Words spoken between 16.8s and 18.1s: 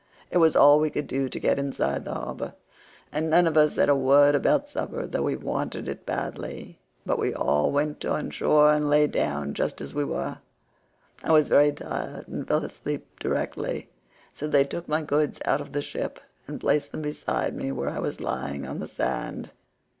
them beside me where I